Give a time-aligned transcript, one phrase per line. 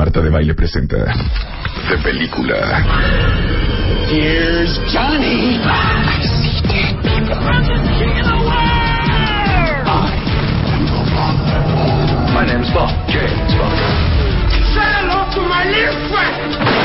[0.00, 2.56] Marta de Baile presenta de película.
[4.08, 5.60] Here's Johnny.
[5.60, 7.36] I see dead people.
[8.00, 9.84] King of the world.
[9.84, 10.08] I
[10.72, 12.32] am father.
[12.32, 12.88] My name's Bob.
[13.10, 13.76] James Bob.
[14.72, 16.79] Say hello to my little friend.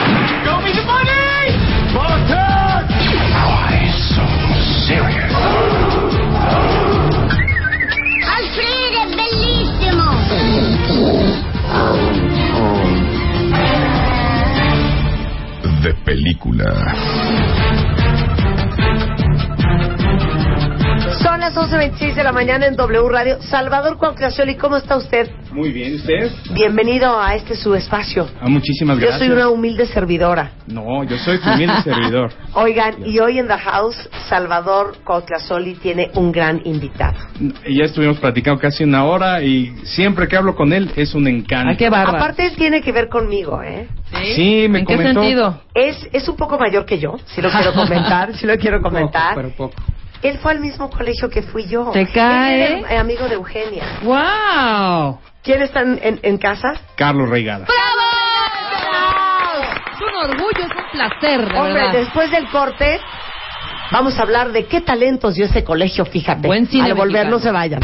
[16.06, 16.66] Película.
[21.22, 23.42] Son las 11.26 de la mañana en W Radio.
[23.42, 25.30] Salvador Cuauhtémoc, ¿cómo está usted?
[25.52, 26.30] Muy bien, ¿usted?
[26.54, 28.28] Bienvenido a este su espacio.
[28.40, 29.20] Ah, muchísimas Yo gracias.
[29.20, 30.52] soy una humilde servidora.
[30.68, 32.32] No, yo soy tu humilde servidor.
[32.54, 37.18] Oigan, y hoy en The House, Salvador Cuauhtémoc tiene un gran invitado.
[37.68, 41.70] Ya estuvimos platicando casi una hora y siempre que hablo con él es un encanto.
[41.72, 42.18] Ay, qué bárbaro.
[42.18, 43.88] Aparte, él tiene que ver conmigo, ¿eh?
[44.36, 45.22] Sí, me ¿En qué comentó.
[45.22, 45.62] sentido?
[45.74, 49.34] Es, es un poco mayor que yo, si lo quiero comentar, si lo quiero comentar.
[49.34, 49.76] Poco, pero poco.
[50.22, 51.92] Él fue al mismo colegio que fui yo.
[51.92, 52.80] ¿Te cae?
[52.80, 53.84] Él era amigo de Eugenia.
[54.04, 55.20] ¡Wow!
[55.44, 56.74] ¿Quién está en, en- en casa?
[56.96, 57.66] Carlos Reigada.
[57.66, 57.76] ¡Bravo!
[59.94, 61.92] Es un orgullo, es un placer, de Hombre, verdad.
[61.94, 63.00] después del corte,
[63.92, 66.48] vamos a hablar de qué talentos dio ese colegio, fíjate.
[66.48, 67.38] Buen cine Al volver, mexicano.
[67.38, 67.80] no se vayan.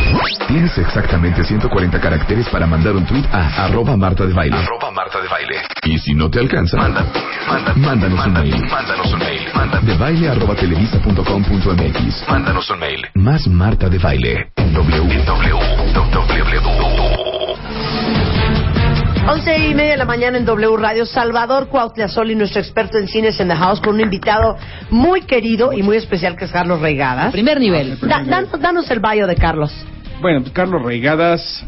[0.48, 4.58] Tienes exactamente 140 caracteres para mandar un tweet a arroba Marta de Baile.
[4.58, 5.56] Arroba Marta de Baile.
[5.84, 8.56] Y si no te alcanza, mándanos un mail.
[8.70, 9.42] Mándanos un mail.
[9.84, 12.28] De baile arroba televisa.com.mx.
[12.30, 13.02] Mándanos un mail.
[13.16, 14.52] Más Marta de Baile.
[14.58, 15.22] En W.
[19.28, 21.06] Once y media de la mañana en W Radio.
[21.06, 24.58] Salvador Cuauhtémoc, nuestro experto en cines en The House, con un invitado
[24.90, 27.32] muy querido y muy especial que es Carlos Reigadas.
[27.32, 27.98] Primer nivel.
[28.02, 29.72] Da- danos, danos el bio de Carlos.
[30.22, 31.66] Bueno, pues Carlos Reigadas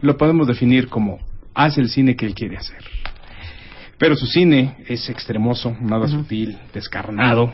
[0.00, 1.18] lo podemos definir como
[1.54, 2.82] hace el cine que él quiere hacer.
[3.98, 7.52] Pero su cine es extremoso, nada sutil, descarnado.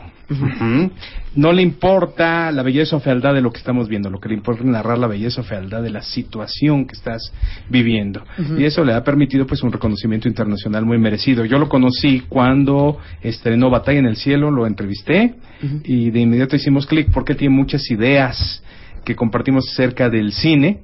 [1.35, 4.35] No le importa la belleza o fealdad de lo que estamos viendo, lo que le
[4.35, 7.33] importa es narrar la belleza o fealdad de la situación que estás
[7.69, 8.23] viviendo.
[8.57, 11.45] Y eso le ha permitido pues un reconocimiento internacional muy merecido.
[11.45, 15.35] Yo lo conocí cuando estrenó Batalla en el Cielo, lo entrevisté
[15.83, 18.63] y de inmediato hicimos clic porque tiene muchas ideas
[19.03, 20.79] que compartimos acerca del cine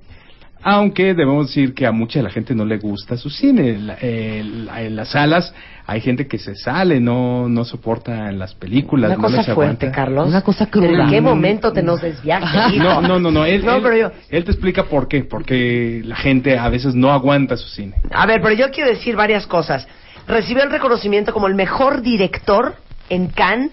[0.68, 3.78] aunque debemos decir que a mucha de la gente no le gusta su cine.
[3.78, 5.54] La- eh, la- en las salas
[5.86, 9.10] hay gente que se sale, no, no soporta en las películas.
[9.12, 9.92] Una no cosa les fuerte, aguanta.
[9.92, 10.28] Carlos.
[10.28, 11.04] Una cosa ¿Pero cruda.
[11.04, 12.78] ¿En qué momento te nos desviaste?
[12.80, 13.46] No, no, no, no.
[13.46, 15.24] Él, No, él- pero yo- él te explica por qué.
[15.24, 17.94] Porque la gente a veces no aguanta su cine.
[18.12, 19.88] A ver, pero yo quiero decir varias cosas.
[20.28, 22.74] Recibió el reconocimiento como el mejor director
[23.10, 23.70] en Cannes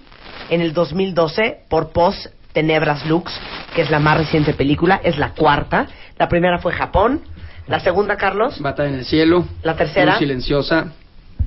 [0.50, 3.32] en el 2012 por Post Tenebras Lux,
[3.74, 5.86] que es la más reciente película, es la cuarta.
[6.18, 7.22] La primera fue Japón,
[7.68, 9.46] la segunda, Carlos, Batalla en el cielo.
[9.62, 10.12] La tercera.
[10.12, 10.92] Luz silenciosa.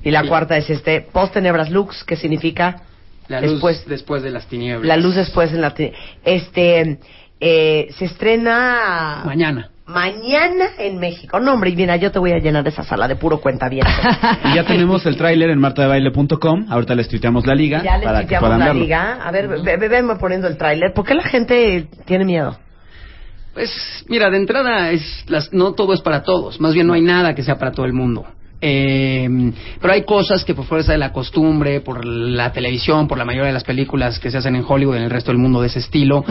[0.04, 0.28] y la Sí.
[0.28, 2.82] cuarta es este Post Tenebras Lux, que significa
[3.28, 4.86] La luz Después- después, de las tinieblas.
[4.88, 5.72] la luz después en la...
[5.74, 5.94] te-
[6.24, 7.00] Este,
[7.40, 9.24] eh, se estrena...
[9.26, 9.72] Mañana.
[9.88, 11.40] Mañana en México.
[11.40, 13.86] No, hombre, y mira, yo te voy a llenar esa sala de puro cuenta bien.
[14.46, 16.68] Y ya tenemos el tráiler en martadebaile.com.
[16.70, 18.82] Ahorita les tuiteamos la liga Ya les para que puedan la verlo.
[18.82, 19.20] liga.
[19.24, 20.94] A ver, ve, ve- venme poniendo el tráiler.
[20.94, 22.58] ¿Por qué la gente tiene miedo?
[23.56, 23.72] Pues,
[24.10, 26.60] mira, de entrada, es las, no todo es para todos.
[26.62, 28.26] Más bien, no hay nada que sea para todo el mundo.
[28.62, 29.30] Eh,
[29.82, 33.48] pero hay cosas que por fuerza de la costumbre, por la televisión, por la mayoría
[33.48, 35.80] de las películas que se hacen en Hollywood, en el resto del mundo de ese
[35.80, 36.24] estilo,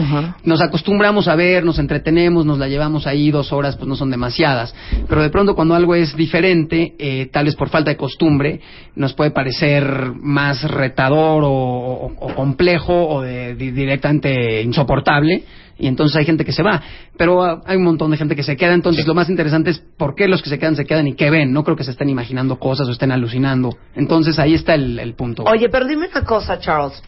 [0.43, 4.09] nos acostumbramos a ver, nos entretenemos, nos la llevamos ahí dos horas, pues no son
[4.11, 4.75] demasiadas.
[5.07, 8.59] Pero de pronto cuando algo es diferente, eh, tal vez por falta de costumbre,
[8.95, 15.43] nos puede parecer más retador o, o- o complejo o de- di- directamente insoportable
[15.77, 16.81] y entonces hay gente que se va,
[17.17, 19.79] pero ah, hay un montón de gente que se queda, entonces lo más interesante es
[19.79, 21.91] por qué los que se quedan se quedan y qué ven, no creo que se
[21.91, 25.43] estén imaginando cosas o estén alucinando, entonces ahí está el, el punto.
[25.43, 27.01] Oye, pero dime una cosa, Charles.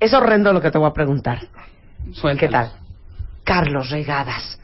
[0.00, 1.40] Es horrendo lo que te voy a preguntar.
[2.12, 2.38] Suéltalo.
[2.38, 2.70] ¿Qué tal?
[3.48, 4.60] Carlos Regadas,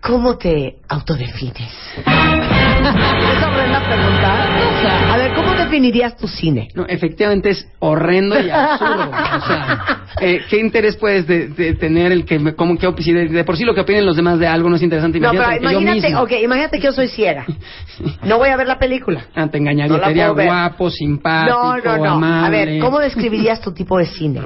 [0.00, 1.72] ¿cómo te autodefines?
[2.06, 5.12] ¿Es horrenda pregunta?
[5.12, 6.68] A ver, ¿cómo definirías tu cine?
[6.74, 9.10] No, efectivamente es horrendo y absurdo.
[9.42, 13.28] O sea, eh, ¿qué interés puedes de, de tener el que, me- como que, de,
[13.28, 15.18] de por sí lo que opinen los demás de algo no es interesante?
[15.18, 16.22] No, Imagínate pero que yo imagínate, mismo.
[16.22, 17.46] ok, imagínate que yo soy ciega.
[18.24, 19.26] No voy a ver la película.
[19.34, 19.96] Ah, te engañaría,
[20.28, 20.46] No ver.
[20.46, 22.10] guapo, simpático, No, no, no.
[22.12, 22.46] amable.
[22.46, 24.42] A ver, ¿cómo describirías tu tipo de cine?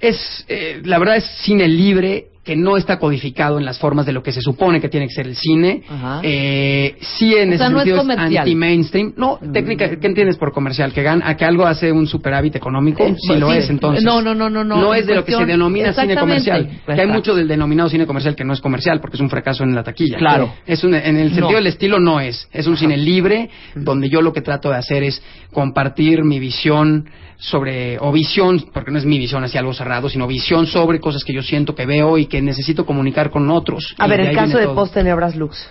[0.00, 4.12] es eh, la verdad es cine libre que no está codificado en las formas de
[4.12, 5.82] lo que se supone que tiene que ser el cine.
[6.24, 8.38] Eh, sí, en O ese sea, no es sentido comercial.
[8.38, 9.12] anti-mainstream.
[9.16, 10.92] No, técnica, ¿qué entiendes por comercial?
[10.92, 13.04] ¿Que, gan- a que algo hace un superávit económico?
[13.04, 13.58] Eh, sí, lo sí.
[13.58, 14.02] es, entonces.
[14.02, 14.76] No, no, no, no, no.
[14.76, 16.66] No es de lo que se denomina cine comercial.
[16.84, 17.12] Que hay Exacto.
[17.14, 19.84] mucho del denominado cine comercial que no es comercial porque es un fracaso en la
[19.84, 20.18] taquilla.
[20.18, 20.52] Claro.
[20.66, 21.56] Es un- en el sentido No.
[21.56, 22.48] del estilo no es.
[22.52, 25.22] Es un cine libre donde yo lo que trato de hacer es
[25.52, 27.08] compartir mi visión
[27.42, 31.24] sobre, o visión, porque no es mi visión hacia algo cerrado, sino visión sobre cosas
[31.24, 33.94] que yo siento que veo y que necesito comunicar con otros.
[33.98, 34.76] A Y ver, el caso de todo.
[34.76, 35.68] Post Tenebras Lux.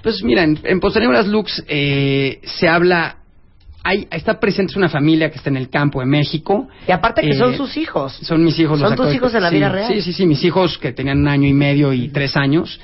[0.00, 3.16] Pues mira, en, en Posteriores Lux eh, se habla,
[3.82, 6.68] hay, está presente una familia que está en el campo de México.
[6.86, 8.12] Y aparte que Eh, son sus hijos.
[8.22, 8.78] Son mis hijos.
[8.78, 9.92] Son los tus hijos en la sí, vida real.
[9.92, 12.78] Sí, sí, sí, mis hijos que tenían un año y medio y tres años.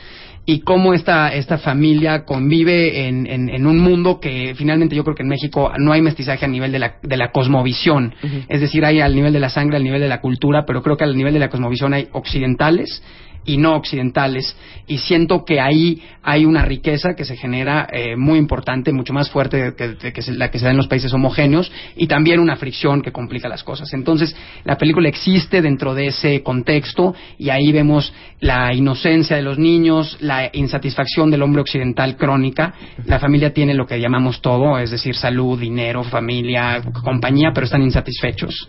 [0.46, 5.16] Y cómo esta, esta familia convive en, en, en un mundo que finalmente yo creo
[5.16, 8.14] que en México no hay mestizaje a nivel de la, de la cosmovisión.
[8.48, 10.98] Es decir, hay al nivel de la sangre, al nivel de la cultura, pero creo
[10.98, 13.02] que al nivel de la cosmovisión hay occidentales
[13.44, 14.56] y no occidentales
[14.86, 19.30] y siento que ahí hay una riqueza que se genera eh, muy importante, mucho más
[19.30, 23.02] fuerte que, que- la que se da en los países homogéneos y también una fricción
[23.02, 23.92] que complica las cosas.
[23.92, 29.58] Entonces, la película existe dentro de ese contexto y ahí vemos la inocencia de los
[29.58, 32.74] niños, la insatisfacción del hombre occidental crónica.
[33.06, 37.82] La familia tiene lo que llamamos todo, es decir, salud, dinero, familia, compañía, pero están
[37.82, 38.68] insatisfechos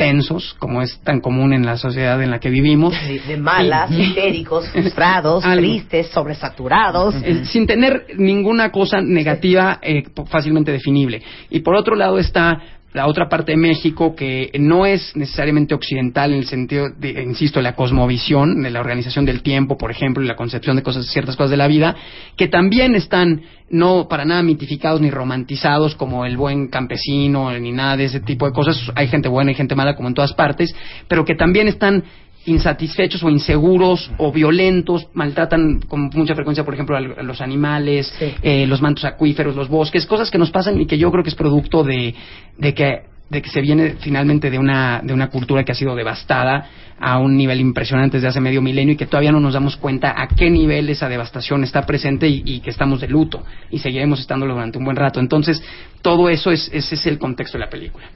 [0.00, 2.94] tensos, como es tan común en la sociedad en la que vivimos.
[3.28, 4.00] De malas, Sí.
[4.00, 5.60] histéricos, frustrados, Algo.
[5.60, 7.14] tristes, sobresaturados.
[7.22, 11.20] Eh, sin tener ninguna cosa negativa eh, fácilmente definible.
[11.50, 12.58] Y por otro lado está
[12.92, 17.60] la otra parte de México que no es necesariamente occidental en el sentido, de, insisto,
[17.60, 21.36] la cosmovisión, de la organización del tiempo, por ejemplo, y la concepción de cosas, ciertas
[21.36, 21.94] cosas de la vida,
[22.36, 27.96] que también están no para nada mitificados ni romantizados como el buen campesino ni nada
[27.96, 28.90] de ese tipo de cosas.
[28.96, 30.74] Hay gente buena y gente mala como en todas partes,
[31.06, 32.02] pero que también están
[32.50, 38.34] insatisfechos o inseguros o violentos, maltratan con mucha frecuencia, por ejemplo, a los animales, Sí.
[38.42, 41.30] eh, los mantos acuíferos, los bosques, cosas que nos pasan y que yo creo que
[41.30, 42.14] es producto de,
[42.58, 45.94] de que de que se viene finalmente de una de una cultura que ha sido
[45.94, 46.66] devastada
[46.98, 50.20] a un nivel impresionante desde hace medio milenio y que todavía no nos damos cuenta
[50.20, 54.18] a qué nivel esa devastación está presente y, y que estamos de luto y seguiremos
[54.18, 55.20] estándolo durante un buen rato.
[55.20, 55.62] Entonces,
[56.02, 58.06] todo eso es ese es el contexto de la película.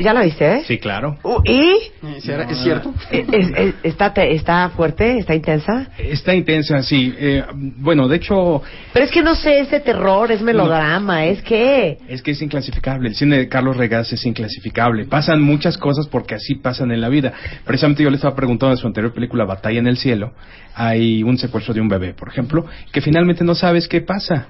[0.00, 0.62] ¿Ya la viste, eh?
[0.66, 1.18] Sí, claro.
[1.22, 1.76] Uh, ¿Y?
[2.16, 2.92] ¿Es es cierto?
[3.10, 5.18] ¿Es- es- ¿Está, te- ¿Está fuerte?
[5.18, 5.88] ¿Está intensa?
[5.98, 7.14] Está intensa, sí.
[7.16, 7.44] Eh,
[7.76, 8.60] bueno, de hecho,
[8.92, 11.98] Pero es que no sé, es de terror, es melodrama, es que...
[12.08, 13.08] es que es inclasificable.
[13.08, 15.04] El cine de Carlos Regaz es inclasificable.
[15.04, 17.32] Pasan muchas cosas porque así pasan en la vida.
[17.64, 20.32] Precisamente yo le estaba preguntando en su anterior película, Batalla en el Cielo,
[20.74, 24.48] hay un secuestro de un bebé, por ejemplo, que finalmente no sabes qué pasa.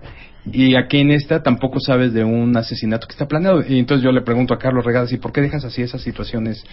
[0.51, 3.63] Y aquí en esta tampoco sabes de un asesinato que está planeado.
[3.67, 6.65] Y entonces yo le pregunto a Carlos Regaz, ¿y por qué dejas así esas situaciones?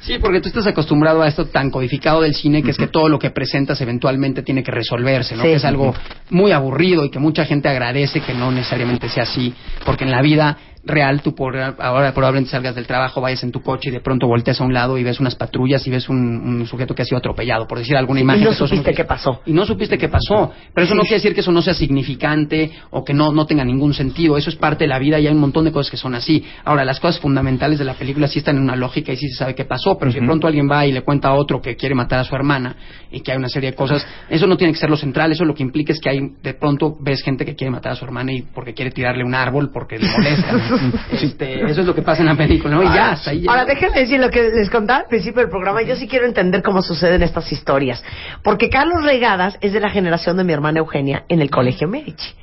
[0.00, 3.08] Sí, porque tú estás acostumbrado a esto tan codificado del cine, que es que todo
[3.08, 5.42] lo que presentas eventualmente tiene que resolverse, ¿no?
[5.42, 5.48] Sí.
[5.50, 5.94] Que es algo
[6.30, 10.22] muy aburrido y que mucha gente agradece que no necesariamente sea así, porque en la
[10.22, 14.00] vida real tú por, ahora probablemente salgas del trabajo, vayas en tu coche y de
[14.00, 17.02] pronto volteas a un lado y ves unas patrullas y ves un, un sujeto que
[17.02, 18.42] ha sido atropellado, por decir alguna imagen.
[18.42, 19.40] y no supiste qué pasó.
[19.44, 20.52] Y no supiste qué pasó.
[20.74, 23.64] Pero eso no quiere decir que eso no sea significante o que no, no tenga
[23.64, 24.36] ningún sentido.
[24.36, 26.44] Eso es parte de la vida y hay un montón de cosas que son así.
[26.64, 29.36] Ahora, las cosas fundamentales de la película sí están en una lógica y sí se
[29.36, 31.76] sabe qué pasó, pero si de pronto alguien va y le cuenta a otro que
[31.76, 32.76] quiere matar a su hermana
[33.10, 35.32] y que hay una serie de cosas, eso no tiene que ser lo central.
[35.32, 37.96] Eso lo que implica es que hay, de pronto ves gente que quiere matar a
[37.96, 40.68] su hermana y porque quiere tirarle un árbol porque le molesta.
[41.12, 42.82] Este, eso es lo que pasa en la película, ¿no?
[42.82, 43.44] Y ya, hasta ahí.
[43.48, 45.82] Ahora, déjenme decir lo que les contaba al principio del programa.
[45.82, 48.02] Yo sí quiero entender cómo suceden estas historias.
[48.42, 52.34] Porque Carlos Regadas es de la generación de mi hermana Eugenia en el Colegio Medici.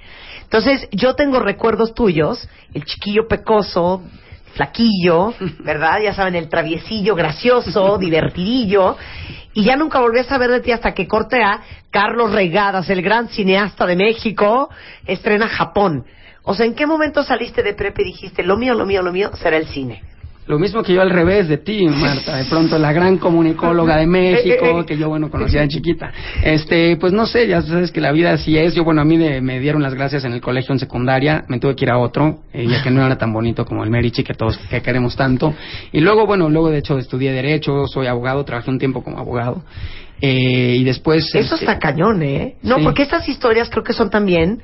[0.44, 4.04] Entonces, yo tengo recuerdos tuyos, el chiquillo pecoso,
[4.54, 6.00] flaquillo, ¿verdad?
[6.04, 8.98] Ya saben, el traviesillo gracioso, divertidillo.
[9.54, 13.28] Y ya nunca volví a saber de ti hasta que Cortea, Carlos Regadas, el gran
[13.30, 14.70] cineasta de México,
[15.06, 16.06] estrena Japón.
[16.50, 19.12] O sea, ¿en qué momento saliste de prepa y dijiste, lo mío, lo mío, lo
[19.12, 20.02] mío será el cine?
[20.48, 22.38] Lo mismo que yo al revés de ti, Marta.
[22.38, 26.10] De pronto la gran comunicóloga de México, que yo, bueno, conocía de chiquita.
[26.42, 28.74] Este, pues no sé, ya sabes que la vida así es.
[28.74, 31.44] Yo, bueno, a mí de- me dieron las gracias en el colegio en secundaria.
[31.50, 33.90] Me tuve que ir a otro, eh, ya que no era tan bonito como el
[33.90, 35.54] Merichi, que todos que queremos tanto.
[35.92, 39.64] Y luego, bueno, luego de hecho estudié Derecho, soy abogado, trabajé un tiempo como abogado.
[40.22, 41.26] Eh, y después...
[41.36, 42.56] Eso este, está cañón, ¿eh?
[42.64, 42.84] No, Sí.
[42.86, 44.62] porque estas historias creo que son también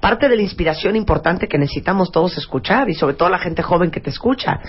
[0.00, 3.90] parte de la inspiración importante que necesitamos todos escuchar y sobre todo la gente joven
[3.90, 4.60] que te escucha.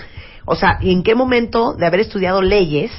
[0.44, 2.90] O sea, ¿y ¿en qué momento de haber estudiado leyes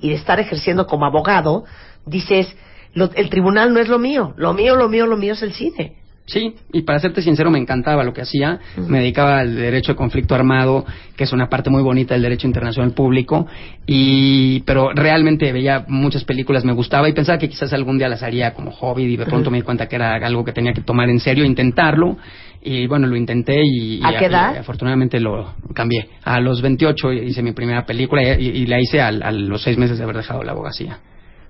[0.00, 1.64] y de estar ejerciendo como abogado
[2.06, 2.54] dices,
[2.94, 5.52] lo- el tribunal no es lo mío, lo mío, lo mío, lo mío es el
[5.52, 5.96] cine?
[6.32, 8.58] Sí, y para serte sincero, me encantaba lo que hacía.
[8.88, 12.46] Me dedicaba al derecho de conflicto armado, que es una parte muy bonita del derecho
[12.46, 13.46] internacional público.
[13.86, 18.22] Y, pero realmente veía muchas películas, me gustaba y pensaba que quizás algún día las
[18.22, 19.02] haría como hobby.
[19.04, 21.44] Y de pronto me di cuenta que era algo que tenía que tomar en serio,
[21.44, 22.16] intentarlo.
[22.62, 24.54] Y bueno, lo intenté y, ¿A y qué edad?
[24.54, 26.08] y afortunadamente lo cambié.
[26.24, 29.76] A los 28 hice mi primera película y, y la hice al- a los seis
[29.76, 30.98] meses de haber dejado la abogacía.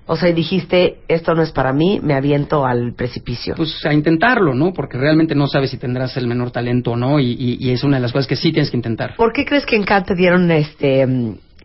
[0.05, 3.55] O sea, y dijiste, esto no es para mí, me aviento al precipicio.
[3.55, 4.73] Pues a intentarlo, ¿no?
[4.73, 7.83] Porque realmente no sabes si tendrás el menor talento o no y, y- y es
[7.85, 9.15] una de las cosas que sí tienes que intentar.
[9.15, 11.07] ¿Por qué crees que en Cannes te dieron este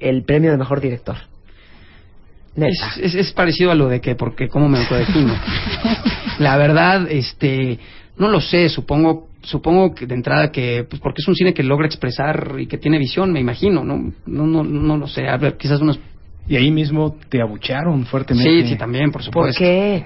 [0.01, 1.17] el premio de mejor director?
[2.55, 2.71] Neta.
[2.97, 5.35] Es, es- es parecido a lo de que, porque cómo me autodefino.
[6.39, 7.79] La verdad, este,
[8.17, 11.63] no lo sé, supongo, supongo que de entrada que, pues porque es un cine que
[11.65, 14.13] logra expresar y que tiene visión, me imagino, ¿no?
[14.27, 15.99] No, no, no lo sé, a ver, quizás unos...
[16.49, 18.63] Y ahí mismo te abucharon fuertemente.
[18.63, 19.59] Sí, sí, también, por ¿Por supuesto.
[19.59, 20.05] qué?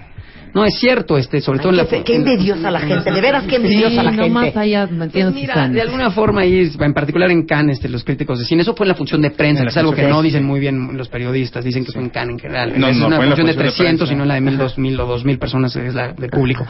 [0.54, 1.86] No, es cierto, este, sobre Ay, todo en la...
[2.04, 4.30] qué, envidiosa la gente, de veras qué envidiosa la no gente.
[4.30, 7.88] más allá, no entiendo Pues mira, de alguna forma ahí, en particular en Cannes, este,
[7.88, 10.06] los críticos de cine, eso fue en la función de prensa, la es algo que
[10.06, 12.78] no dicen muy bien los periodistas, dicen que fue en Cannes en general.
[12.78, 14.12] No, es no, una fue en la función de función de 300 prensa.
[14.12, 16.66] y no en la de 1000, 2000 o 2000 personas es la de público.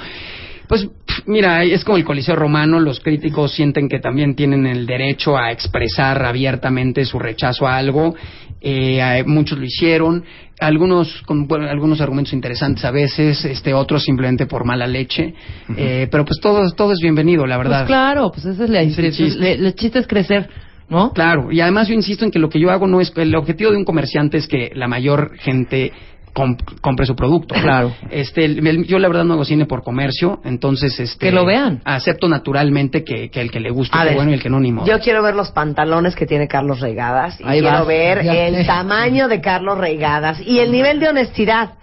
[0.73, 0.89] Pues
[1.27, 5.53] mira, es como el Coliseo Romano, los críticos sienten que también tienen el derecho a
[5.53, 8.15] expresar abiertamente su rechazo a algo,
[8.63, 10.25] eh, muchos lo hicieron,
[10.61, 15.35] algunos con bueno, algunos argumentos interesantes a veces, este otros simplemente por mala leche,
[15.77, 17.81] eh, pero pues todo, todo es bienvenido, la verdad.
[17.81, 19.29] Pues claro, pues esa es la Es el intención.
[19.29, 19.43] chiste.
[19.45, 20.49] Le- El chiste es crecer,
[20.89, 21.13] ¿no?
[21.13, 23.73] Claro, y además yo insisto en que lo que yo hago no es el objetivo
[23.73, 25.93] de un comerciante es que la mayor gente
[26.35, 27.55] comp- compre su producto.
[27.55, 27.95] Claro.
[28.11, 31.45] Este, el- el- yo la verdad no hago cine por comercio, entonces este Que lo
[31.45, 31.81] vean.
[31.85, 34.73] Acepto naturalmente que, que el que le guste es bueno y el que no ni
[34.73, 34.87] modo.
[34.87, 38.33] Yo quiero ver los pantalones que tiene Carlos Reigadas y Ahí quiero vas, ver ya
[38.47, 38.65] el sé.
[38.65, 41.75] tamaño de Carlos Reigadas y el nivel de honestidad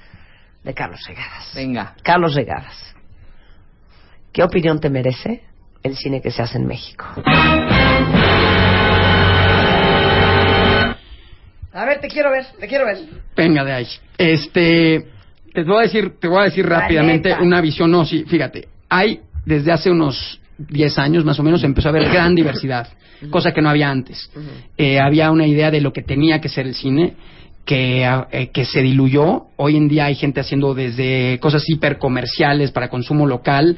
[0.63, 1.51] de Carlos Reigadas.
[1.55, 1.93] Venga.
[2.03, 2.95] Carlos Reigadas,
[4.33, 5.43] ¿qué opinión te merece
[5.83, 7.05] el cine que se hace en México?
[11.79, 12.97] A ver, te quiero ver, te quiero ver.
[13.37, 13.87] Venga de ahí.
[14.17, 15.05] Este,
[15.53, 17.89] te voy a decir, te voy a decir rápidamente una visión.
[17.89, 22.09] No, sí, fíjate, hay desde hace unos 10 años más o menos empezó a haber
[22.09, 22.89] gran diversidad,
[23.29, 24.29] cosa que no había antes.
[24.77, 27.13] Eh, había una idea de lo que tenía que ser el cine.
[27.65, 29.43] Que, eh, que se diluyó.
[29.55, 33.77] Hoy en día hay gente haciendo desde cosas hipercomerciales para consumo local,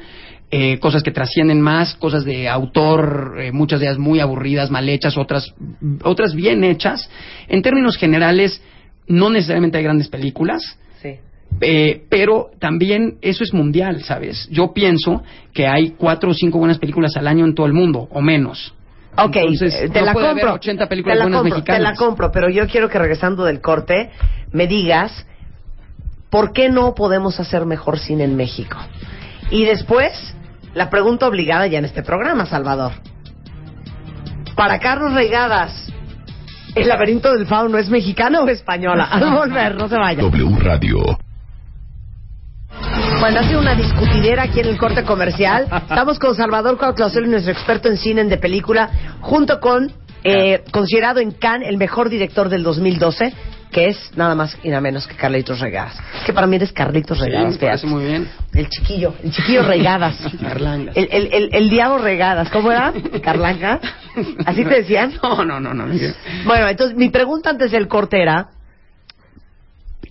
[0.54, 4.86] eh, cosas que trascienden más, cosas de autor, eh, muchas de ellas muy aburridas, mal
[4.86, 5.54] hechas, otras,
[6.04, 7.08] otras bien hechas.
[7.48, 8.62] En términos generales,
[9.08, 11.16] no necesariamente hay grandes películas, Sí.
[11.62, 14.46] eh, pero también eso es mundial, ¿sabes?
[14.50, 15.22] Yo pienso
[15.54, 18.74] que hay cuatro o cinco buenas películas al año en todo el mundo, o menos.
[19.16, 20.54] Ok, Entonces, te no la puede haber compro.
[20.56, 21.80] 80 películas te la buenas compro, mexicanas.
[21.80, 24.10] Te la compro, pero yo quiero que regresando del corte
[24.52, 25.26] me digas
[26.28, 28.76] por qué no podemos hacer mejor cine en México.
[29.50, 30.34] Y después,
[30.74, 32.92] la pregunta obligada ya en este programa, Salvador.
[34.56, 35.92] Para Carlos Reigadas,
[36.74, 39.04] ¿el laberinto del fauno es mexicana o española?
[39.04, 40.22] Al volver, no se vaya.
[40.22, 41.18] W Radio.
[43.20, 45.68] Bueno, ha sido una discutidera aquí en el corte comercial.
[45.70, 49.92] Estamos con Salvador Cuauhtlacel, nuestro experto en cine de película, junto con,
[50.24, 53.32] eh, considerado en Cannes el mejor director del 2012,
[53.72, 55.96] que es nada más y nada menos que Carlitos Regadas.
[56.26, 58.28] Que para mí eres Carlitos Sí, Regadas, me parece muy bien.
[58.52, 60.16] El chiquillo, el chiquillo Regadas.
[60.40, 60.96] Carlangas.
[60.96, 62.92] El, el, el, el diablo Regadas, ¿cómo era?
[63.22, 63.80] ¿Carlanga?
[64.46, 65.14] ¿Así te decían?
[65.22, 65.86] No, no, no, no.
[66.44, 68.48] Bueno, entonces mi pregunta antes del corte era,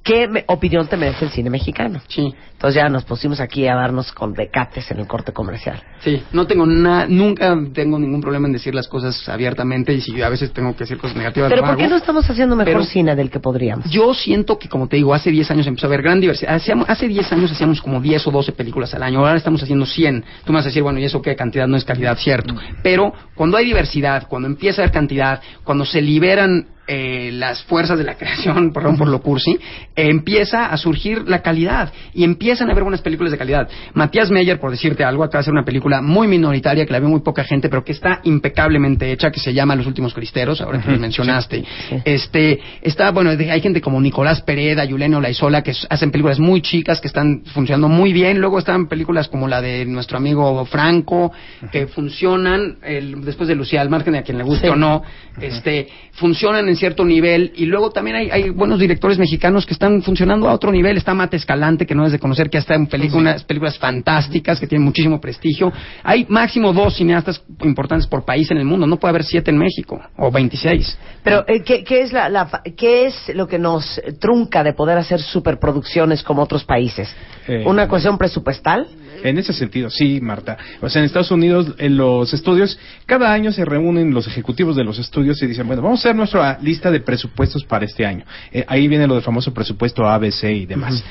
[0.03, 2.01] ¿qué me- opinión te merece el cine mexicano?
[2.07, 5.81] Sí, Entonces ya nos pusimos aquí a darnos con decates en el corte comercial.
[5.99, 6.21] sí.
[6.31, 10.25] No tengo nada, nunca tengo ningún problema en decir las cosas abiertamente y si yo
[10.25, 11.49] a veces tengo que decir cosas negativas.
[11.49, 13.89] Pero ¿por qué no estamos haciendo mejor Pero- cine del que podríamos?
[13.89, 16.53] Yo siento que, como te digo, hace 10 años empezó a haber gran diversidad.
[16.55, 19.19] Hacíamos- hace 10 años hacíamos como 10 o 12 películas al año.
[19.19, 20.23] Ahora estamos haciendo 100.
[20.45, 21.35] Tú me vas a decir, bueno, ¿y eso qué?
[21.35, 22.53] Cantidad no es calidad, cierto.
[22.83, 27.97] Pero cuando hay diversidad, cuando empieza a haber cantidad, cuando se liberan eh, las fuerzas
[27.97, 32.67] de la creación, perdón por lo cursi, eh, empieza a surgir la calidad y empiezan
[32.67, 33.69] a haber buenas películas de calidad.
[33.93, 37.07] Matías Meyer, por decirte algo, acaba de hacer una película muy minoritaria que la ve
[37.07, 40.81] muy poca gente, pero que está impecablemente hecha, que se llama Los Últimos Cristeros, ahora
[40.81, 41.63] que lo mencionaste.
[42.03, 46.99] Este, está, bueno, hay gente como Nicolás Pereda, Yuleno Laizola, que hacen películas muy chicas,
[46.99, 48.39] que están funcionando muy bien.
[48.41, 51.31] Luego están películas como la de nuestro amigo Franco,
[51.71, 55.03] que funcionan, el- después de Lucía, al margen de a quien le guste o no,
[55.39, 57.53] este, funcionan en cierto nivel.
[57.55, 60.97] Y luego también hay, hay buenos directores mexicanos que están funcionando a otro nivel.
[60.97, 64.59] Está Mate Escalante, que no es de conocer, que está en pelicu- unas películas fantásticas,
[64.59, 65.71] que tienen muchísimo prestigio.
[66.03, 68.85] Hay máximo dos cineastas importantes por país en el mundo.
[68.85, 70.97] No puede haber siete en México, o 26.
[71.23, 74.73] Pero eh, ¿qué, qué es la, la fa- ¿qué es lo que nos trunca de
[74.73, 77.15] poder hacer superproducciones como otros países?
[77.47, 78.87] Eh, ¿Una cuestión presupuestal?
[79.23, 80.57] En ese sentido, sí, Marta.
[80.81, 84.83] O sea, en Estados Unidos, en los estudios, cada año se reúnen los ejecutivos de
[84.83, 88.25] los estudios y dicen, bueno, vamos a hacer nuestra lista de presupuestos para este año.
[88.51, 91.03] Eh, ahí viene lo del famoso presupuesto ABC y demás.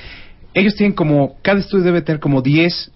[0.52, 2.90] Ellos tienen como, cada estudio debe tener como 10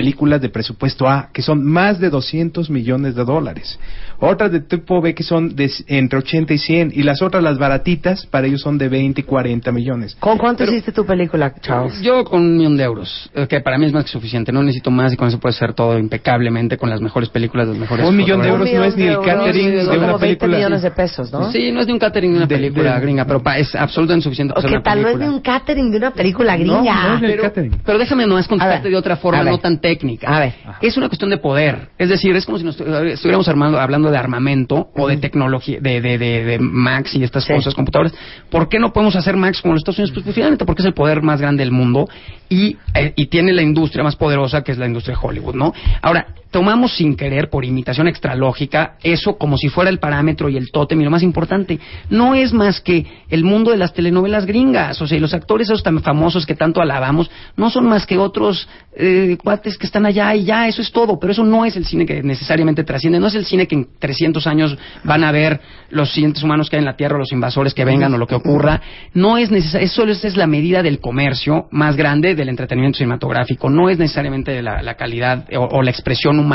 [0.00, 3.78] películas de presupuesto A, que son más de 200 millones de dólares.
[4.20, 6.92] Otras de tipo B que son de entre 80 y 100.
[6.94, 10.14] Y las otras, las baratitas, para ellos son de 20 y 40 millones.
[10.20, 12.02] ¿Con cuánto hiciste tu película, Charles?
[12.02, 14.52] Yo con un millón de euros, eh, que para mí es más que suficiente.
[14.52, 17.78] No necesito más y con eso puede ser todo impecablemente con las mejores películas, las
[17.78, 18.06] mejores.
[18.06, 20.20] Un millón de euros no es ni el catering sí, de son una como 20
[20.40, 20.56] película.
[20.58, 21.50] millones de pesos, ¿no?
[21.52, 23.74] Sí, no es de un catering de una De- película de- gringa, pero pa- es
[23.74, 25.00] absolutamente suficiente ¿O hacer tal?
[25.00, 27.08] No es de un catering de una película No, gringa.
[27.08, 27.72] no es del pero, catering.
[27.82, 30.26] pero déjame nomás contarte de otra forma, no tan técnica.
[30.36, 30.54] A ver.
[30.80, 31.90] Es una cuestión de poder.
[31.98, 35.78] Es decir, es como si nos estu- estuviéramos armando, hablando de armamento o de tecnología,
[35.80, 37.52] de, de, de, de Max y estas Sí.
[37.54, 38.12] cosas, computadoras.
[38.50, 40.12] ¿Por qué no podemos hacer Max como los Estados Unidos?
[40.14, 42.08] Pues, pues, finalmente porque es el poder más grande del mundo
[42.48, 45.72] y, eh, y tiene la industria más poderosa que es la industria de Hollywood, ¿no?
[46.02, 50.70] Ahora, tomamos sin querer, por imitación extralógica, eso como si fuera el parámetro y el
[50.70, 54.98] tótem y lo más importante, no es más que el mundo de las telenovelas gringas,
[55.02, 58.16] o sea, y los actores esos tan famosos que tanto alabamos, no son más que
[58.16, 61.76] otros eh, cuates que están allá y ya, eso es todo, pero eso no es
[61.76, 65.32] el cine que necesariamente trasciende, no es el cine que en 300 años van a
[65.32, 65.60] ver
[65.90, 68.26] los siguientes humanos que hay en la Tierra, o los invasores que vengan o lo
[68.26, 68.80] que ocurra,
[69.12, 73.90] no es necesario, eso es, la medida del comercio más grande del entretenimiento cinematográfico, no
[73.90, 76.45] es necesariamente la, la calidad o, o la expresión humana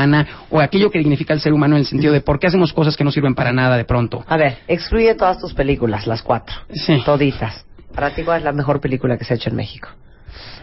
[0.49, 2.97] o aquello que dignifica al ser humano en el sentido de por qué hacemos cosas
[2.97, 4.23] que no sirven para nada de pronto.
[4.27, 6.55] A ver, excluye todas tus películas, las cuatro.
[6.73, 7.01] Sí.
[7.05, 7.65] Toditas.
[7.93, 9.89] Para ti, ¿cuál es la mejor película que se ha hecho en México?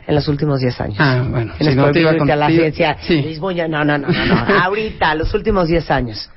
[0.07, 0.97] En los últimos 10 años.
[0.99, 2.97] Ah, bueno, En sí, no te iba a la ciencia.
[3.03, 3.21] sí.
[3.21, 4.35] Lisboa, no, no, no, no, no.
[4.65, 6.31] Ahorita, los últimos 10 años.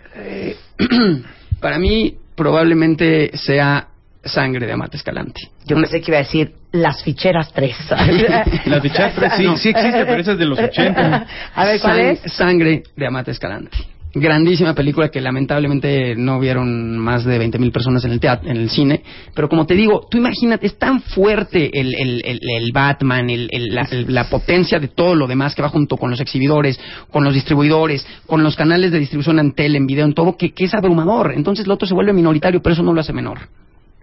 [1.61, 3.87] para mí probablemente sea
[4.23, 5.41] Sangre de Amate Escalante.
[5.65, 7.75] Yo pensé que iba a decir Las Ficheras 3.
[8.65, 11.27] Las fichas tres sí, sí existe, pero esa es de los 80.
[11.55, 12.33] A ver, ¿cuál Sang- es?
[12.33, 13.77] Sangre de Amate Escalante.
[14.13, 18.69] Grandísima película que lamentablemente no vieron más de 20.000 personas en el teatro, en el
[18.69, 19.01] cine.
[19.33, 23.47] Pero como te digo, tú imagínate, es tan fuerte el, el, el, el Batman, el,
[23.53, 26.77] el- la, el- la potencia de todo lo demás que va junto con los exhibidores,
[27.09, 30.51] con los distribuidores, con los canales de distribución en tele, en video, en todo, que,
[30.53, 31.31] que es abrumador.
[31.33, 33.39] Entonces lo otro se vuelve minoritario, pero eso no lo hace menor.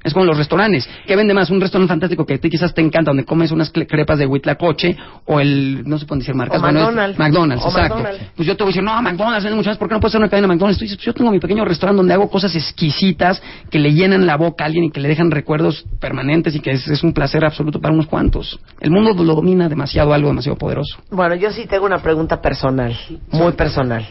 [0.09, 0.89] Es como los restaurantes.
[1.07, 1.51] ¿Qué vende más?
[1.51, 4.97] Un restaurante fantástico que a ti quizás te encanta, donde comes unas crepas de huitlacoche
[5.27, 6.59] o el, no se pueden decir marcas.
[6.59, 7.19] O bueno, es- McDonald's.
[7.19, 7.95] McDonald's, O exacto.
[7.97, 8.27] McDonald's.
[8.35, 10.13] Pues yo te voy a decir, no, McDonald's vende mucho más, ¿por qué no puede
[10.13, 10.79] ser una cadena de McDonald's?
[10.79, 14.27] Tú dices, pues yo tengo mi pequeño restaurante donde hago cosas exquisitas que le llenan
[14.27, 17.13] la boca a alguien y que le dejan recuerdos permanentes y que es, es un
[17.13, 18.59] placer absoluto para unos cuantos.
[18.81, 20.99] El mundo lo domina demasiado, algo demasiado poderoso.
[21.11, 22.97] Bueno, yo sí tengo una pregunta personal,
[23.31, 24.07] muy personal.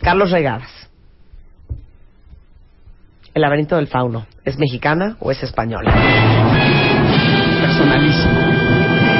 [0.00, 0.70] Carlos Regadas.
[3.34, 5.92] El laberinto del fauno, ¿es mexicana o es española?
[7.60, 8.34] Personalísimo.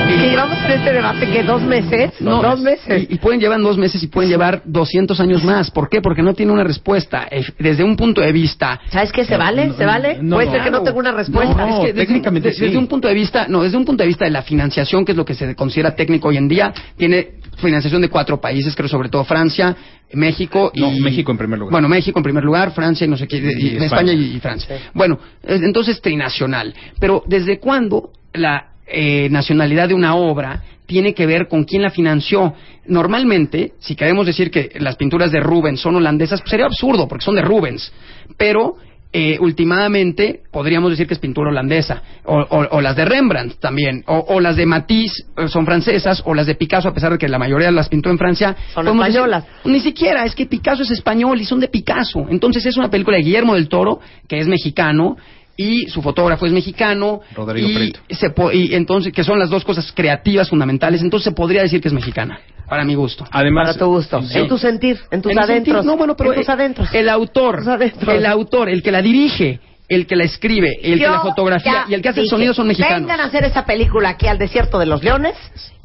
[0.08, 3.06] Que llevamos este debate que dos meses, No, dos meses.
[3.10, 5.70] Y, y pueden llevar dos meses y pueden llevar 200 años más.
[5.70, 6.00] ¿Por qué?
[6.00, 7.26] Porque no tiene una respuesta.
[7.30, 9.24] Eh, Desde un punto de vista ¿Sabes qué?
[9.24, 9.72] ¿Se vale?
[9.74, 10.18] ¿Se vale?
[10.20, 11.54] no, Puede ser que no tenga una respuesta.
[11.66, 12.76] No, es que desde, técnicamente desde sí.
[12.76, 15.18] un punto de vista, no, desde un punto de vista de la financiación, que es
[15.18, 19.08] lo que se considera técnico hoy en día, tiene financiación de cuatro países, creo sobre
[19.08, 19.74] todo Francia,
[20.12, 21.72] México y No, México en primer lugar.
[21.72, 24.12] Bueno, México en primer lugar, Francia y no sé qué, y, Y España, España.
[24.12, 24.76] y, y Francia.
[24.94, 26.74] Bueno, es- entonces trinacional.
[27.00, 31.90] Pero ¿desde cuándo la eh, nacionalidad de una obra tiene que ver con quién la
[31.90, 32.54] financió?
[32.86, 37.24] Normalmente, si queremos decir que las pinturas de Rubens son holandesas, pues sería absurdo porque
[37.24, 37.92] son de Rubens.
[38.36, 38.76] Pero
[39.12, 44.02] eh, últimamente podríamos decir que es pintura holandesa, o, o- o las de Rembrandt también,
[44.06, 47.18] o, o las de Matisse eh, son francesas, o las de Picasso, a pesar de
[47.18, 48.54] que la mayoría las pintó en Francia.
[48.74, 49.44] Son decir- españolas.
[49.64, 52.26] ni siquiera, es que Picasso es español y son de Picasso.
[52.28, 55.16] Entonces es una película de Guillermo del Toro, que es mexicano,
[55.56, 57.20] y su fotógrafo es mexicano.
[57.34, 58.00] Rodrigo y Prieto.
[58.10, 61.80] se po- y entonces, que son las dos cosas creativas fundamentales, entonces se podría decir
[61.80, 62.38] que es mexicana,
[62.68, 63.24] para mi gusto.
[63.30, 64.22] Además, Para tu gusto.
[64.22, 64.38] sí.
[64.38, 65.84] En tu sentir, en tus En adentros.
[65.84, 66.88] no, bueno, pero en tus eh, adentros.
[66.94, 68.14] el autor, Tus adentros.
[68.14, 71.84] el autor, el que la dirige, el que la escribe, el que la fotografía ya
[71.88, 73.02] y el que hace el dije, sonido son mexicanos.
[73.02, 75.34] Vengan a hacer esa película aquí al desierto de los leones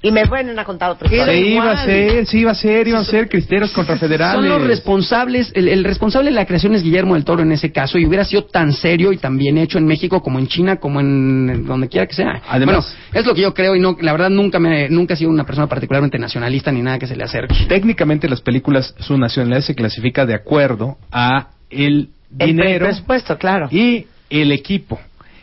[0.04, 1.36] y me vienen a contar otra historia.
[1.36, 4.36] iba a hacer, sí iba a ser, iban a ser cristeros contra federales.
[4.42, 7.72] Son los responsables, el, el responsable de la creación es Guillermo del Toro en ese
[7.72, 10.78] caso y hubiera sido tan serio y tan bien hecho en México como en China
[10.78, 12.42] como en donde quiera que sea.
[12.50, 15.18] Además- bueno, es lo que yo creo y no, la verdad nunca me, nunca he
[15.18, 17.54] sido una persona particularmente nacionalista ni nada que se le acerque.
[17.70, 22.10] Técnicamente las películas, su nacionalidad se clasifica de acuerdo a el
[22.40, 23.68] El dinero presupuesto, claro.
[23.72, 25.00] y el equipo.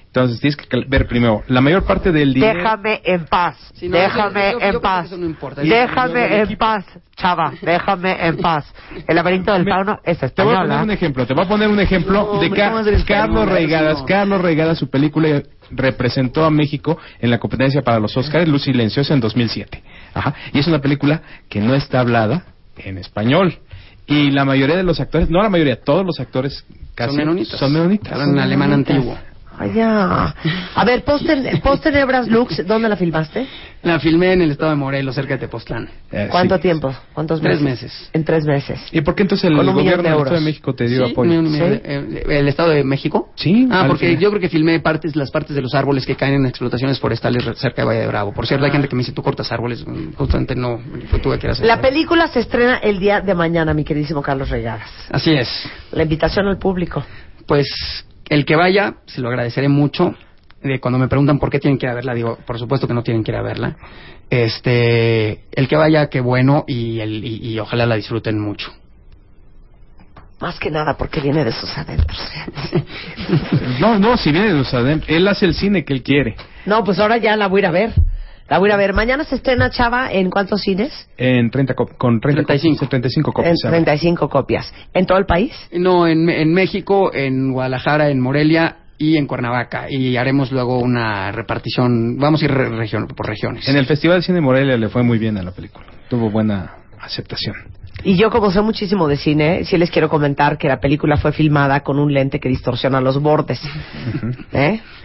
[0.06, 2.58] Entonces tienes que cal- ver primero la mayor parte del dinero.
[2.58, 3.56] Déjame en paz.
[3.82, 5.06] No, déjame yo- yo- yo en paz.
[5.06, 5.60] eso no importa.
[5.60, 7.52] Déjame en paz, chava.
[7.60, 8.72] Déjame en paz.
[9.06, 10.82] El laberinto del fauno es Te voy a poner española.
[10.82, 13.06] un ejemplo, te voy a poner un ejemplo No, de Ca- ¿cómo vas a decir
[13.06, 13.48] Carlos?
[13.50, 14.02] Reigadas.
[14.04, 19.12] Carlos Reigadas, su película representó a México en la competencia para los Oscars, Luz Silenciosa,
[19.12, 19.82] en 2007.
[20.14, 20.34] Ajá.
[20.54, 21.20] Y es una película
[21.50, 22.44] que no está hablada
[22.78, 23.58] en español.
[24.06, 26.64] Y la mayoría de los actores, no la mayoría, todos los actores
[26.98, 27.60] casi Son menonitas.
[27.60, 28.12] Son menonitas.
[28.12, 29.16] Hablan en alemán antiguo.
[29.66, 30.34] Ya.
[30.74, 31.26] A ver, Post
[31.62, 31.86] Post
[32.28, 33.46] Lux, ¿dónde la filmaste?
[33.82, 35.88] La filmé en el estado de Morelos, cerca de Tepoztlán.
[36.10, 36.62] Eh, ¿Cuánto sí.
[36.62, 36.92] tiempo?
[37.14, 37.82] ¿Cuántos Tres meses?
[37.84, 38.10] meses.
[38.12, 38.80] En tres meses.
[38.90, 40.18] ¿Y por qué entonces el gobierno de del.
[40.26, 41.42] Estado de México te dio Sí, apoyo?
[41.42, 41.80] me- me- ¿Sí?
[41.84, 43.30] eh, ¿El Estado de México?
[43.36, 44.20] Sí, Ah, porque final.
[44.22, 47.44] yo creo que filmé partes, las partes de los árboles que caen en explotaciones forestales
[47.44, 48.32] re- cerca de Valle de Bravo.
[48.32, 49.86] Por cierto, hay gente que me dice, tú cortas árboles.
[49.86, 51.64] Mm, Justamente no, fue tú que hacer.
[51.66, 54.90] La película se estrena el día de mañana, mi queridísimo Carlos Regadas.
[55.10, 55.48] Así es.
[55.92, 57.04] La invitación al público.
[57.46, 60.14] Pues el que vaya, se lo agradeceré mucho.
[60.62, 62.94] De cuando me preguntan por qué tienen que ir a verla, digo, por supuesto que
[62.94, 63.76] no tienen que ir a verla.
[64.28, 68.72] Este, el que vaya, qué bueno y, el, y, y ojalá la disfruten mucho.
[70.40, 72.18] Más que nada porque viene de sus adentros.
[73.80, 75.08] No, no, si viene de los adentros.
[75.10, 76.34] Él hace el cine que él quiere.
[76.66, 77.92] No, pues ahora ya la voy a ir a ver.
[78.48, 78.92] La voy a ver.
[78.94, 80.92] Mañana se estrena Chava en cuántos cines?
[81.16, 82.76] En 30 cop- con 30 35.
[82.78, 83.58] copias, 35 En copias.
[83.60, 83.84] ¿sabes?
[83.84, 84.74] 35 copias.
[84.94, 85.52] ¿En todo el país?
[85.72, 89.86] No, en, en México, en Guadalajara, en Morelia y en Cuernavaca.
[89.90, 93.68] Y haremos luego una repartición, vamos a ir re- región, por regiones.
[93.68, 95.84] En el Festival de Cine de Morelia le fue muy bien a la película.
[96.08, 97.54] Tuvo buena aceptación.
[98.04, 101.32] Y yo, como sé muchísimo de cine, sí les quiero comentar que la película fue
[101.32, 103.60] filmada con un lente que distorsiona los bordes.
[104.52, 104.80] ¿Eh?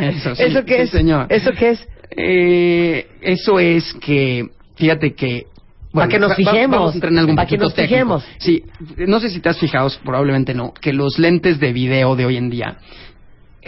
[0.00, 0.90] Eso sí, ¿Eso qué sí, es?
[0.90, 1.26] señor.
[1.30, 1.88] ¿Eso qué es?
[2.16, 5.46] Eh, eso es que, fíjate que...
[5.92, 8.18] Pa' que nos fijemos, Vamos a entrar en algún pa' que nos técnico.
[8.18, 8.24] fijemos.
[8.38, 8.64] Sí,
[9.06, 12.36] no sé si te has fijado, probablemente no, que los lentes de video de hoy
[12.36, 12.78] en día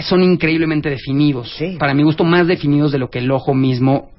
[0.01, 1.55] son increíblemente definidos.
[1.57, 1.77] Sí.
[1.79, 4.11] Para mi gusto, más definidos de lo que el ojo mismo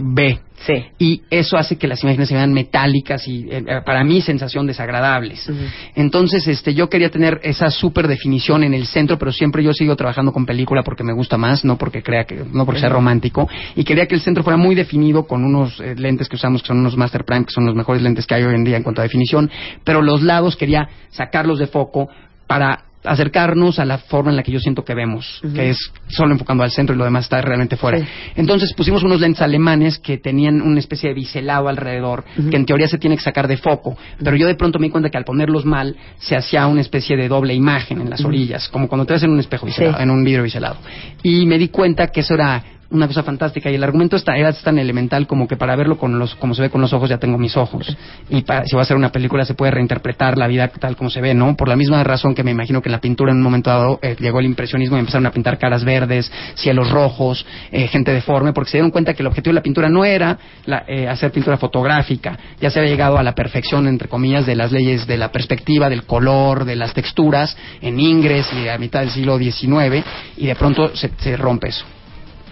[0.00, 0.40] ve.
[0.66, 0.84] Sí.
[0.98, 5.50] Y eso hace que las imágenes se vean metálicas y, eh, para mí, sensación desagradables.
[5.94, 9.94] Entonces, este, yo quería tener esa super definición en el centro, pero siempre yo sigo
[9.96, 13.48] trabajando con película porque me gusta más, no porque crea que, no porque sea romántico.
[13.74, 16.68] Y quería que el centro fuera muy definido con unos eh, lentes que usamos, que
[16.68, 18.82] son unos Master Prime, que son los mejores lentes que hay hoy en día en
[18.82, 19.50] cuanto a definición.
[19.84, 22.08] Pero los lados quería sacarlos de foco
[22.46, 26.32] para acercarnos a la forma en la que yo siento que vemos, que es solo
[26.32, 27.98] enfocando al centro y lo demás está realmente fuera.
[27.98, 28.04] Sí.
[28.36, 32.88] Entonces pusimos unos lentes alemanes que tenían una especie de biselado alrededor, que en teoría
[32.88, 35.24] se tiene que sacar de foco, pero yo de pronto me di cuenta que al
[35.24, 39.14] ponerlos mal se hacía una especie de doble imagen en las orillas, como cuando te
[39.14, 40.02] ves en un espejo biselado, Sí.
[40.02, 40.76] en un vidrio biselado.
[41.22, 43.70] Y me di cuenta que eso era una cosa fantástica.
[43.70, 46.62] Y el argumento está, era tan elemental como que para verlo con los, como se
[46.62, 47.96] ve con los ojos ya tengo mis ojos.
[48.30, 51.10] Y para, si va a hacer una película se puede reinterpretar la vida tal como
[51.10, 51.56] se ve, ¿no?
[51.56, 53.98] Por la misma razón que me imagino que en la pintura en un momento dado
[54.02, 58.52] eh, llegó el impresionismo y empezaron a pintar caras verdes, cielos rojos, eh, gente deforme,
[58.52, 61.32] porque se dieron cuenta que el objetivo de la pintura no era la- eh, hacer
[61.32, 65.16] pintura fotográfica, ya se había llegado a la perfección, entre comillas, de las leyes de
[65.16, 70.04] la perspectiva, del color, de las texturas, en Ingres y a mitad del siglo XIX,
[70.36, 71.84] y de pronto se, se rompe eso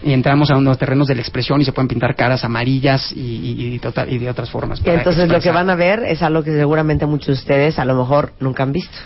[0.05, 3.21] y entramos a unos terrenos de la expresión y se pueden pintar caras amarillas y,
[3.21, 4.81] y- y de, otra- y de otras formas.
[4.85, 7.95] Entonces lo que van a ver es algo que seguramente muchos de ustedes a lo
[7.97, 8.97] mejor nunca han visto.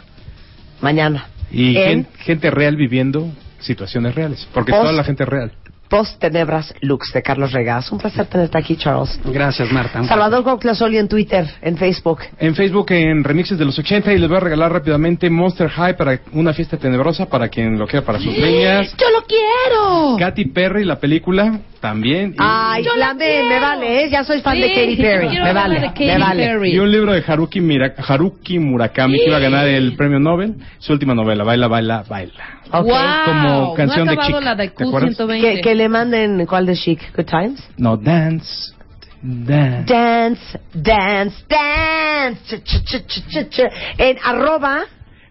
[0.81, 1.27] Mañana.
[1.51, 3.31] Y En- gen- gente real viviendo
[3.61, 4.47] situaciones reales.
[4.53, 5.53] Porque Post- toda la gente es real.
[5.89, 7.91] Post Tenebras Lux de Carlos Regas.
[7.91, 9.19] Un placer tenerte aquí, Charles.
[9.25, 10.05] Gracias, Marta.
[10.05, 12.21] Salvador Cuauhtlazoli en Twitter, en Facebook.
[12.39, 15.97] En Facebook en remixes de los 80 y les voy a regalar rápidamente Monster High
[15.97, 18.95] para una fiesta tenebrosa para quien lo quiera para sus niñas.
[18.99, 20.17] ¡Yo lo quiero!
[20.19, 22.33] Katy Perry, la película, también.
[22.33, 23.49] Y, Ay, Yo la me, quiero.
[23.49, 24.11] me vale, ¿eh?
[24.11, 25.29] Ya soy fan de Sí, Katy Perry.
[25.41, 26.47] Me vale, de Katy me vale.
[26.47, 26.75] Perry.
[26.75, 30.55] y un libro de Haruki, Mira- Haruki Murakami que iba a ganar el premio Nobel.
[30.79, 32.45] Su última novela, Baila, Baila, Baila.
[32.73, 32.85] Ok.
[32.87, 35.19] Wow, Como canción no de Chic, la de ¿te acuerdas?
[35.19, 35.41] Q120.
[35.41, 37.01] Que, que le manden, ¿cuál de Chic?
[37.17, 37.71] Good Times.
[37.77, 38.73] No, Dance.
[39.21, 39.85] Dance.
[39.93, 42.59] Dance, dance, dance.
[42.61, 43.61] Ch, ch, ch, ch, ch, ch.
[43.99, 44.83] En arroba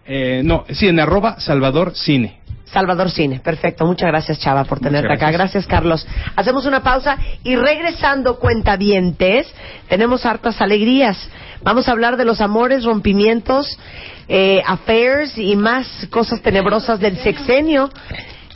[0.05, 2.39] Eh, no, sí, en arroba Salvador Cine.
[2.71, 3.39] Salvador Cine.
[3.39, 3.85] Perfecto.
[3.85, 5.31] Muchas gracias, Chava, por tenerte acá.
[5.31, 5.37] gracias.
[5.37, 6.07] Gracias, Carlos.
[6.35, 9.47] Hacemos una pausa y regresando, cuentavientes,
[9.87, 11.17] tenemos hartas alegrías.
[11.63, 13.79] Vamos a hablar de los amores, rompimientos,
[14.27, 17.89] eh, affairs y más cosas tenebrosas del sexenio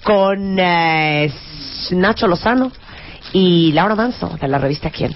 [0.03, 1.31] con eh,
[1.91, 2.71] Nacho Lozano
[3.33, 5.15] y Laura Manso de la revista Quién.